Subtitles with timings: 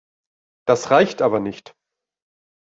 [0.67, 1.75] Das reicht aber nicht.